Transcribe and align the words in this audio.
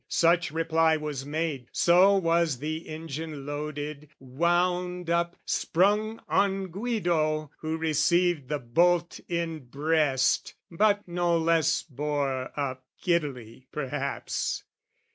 Such 0.09 0.49
reply 0.49 0.97
was 0.97 1.27
made, 1.27 1.67
So 1.71 2.15
was 2.17 2.57
the 2.57 2.77
engine 2.89 3.45
loaded, 3.45 4.09
wound 4.19 5.11
up, 5.11 5.35
sprung 5.45 6.19
On 6.27 6.69
Guido, 6.71 7.51
who 7.59 7.77
received 7.77 8.49
the 8.49 8.57
bolt 8.57 9.19
in 9.29 9.59
breast; 9.65 10.55
But 10.71 11.07
no 11.07 11.37
less 11.37 11.83
bore 11.83 12.51
up, 12.59 12.83
giddily 13.03 13.67
perhaps. 13.71 14.63